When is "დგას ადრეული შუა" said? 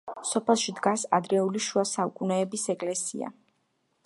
0.79-1.83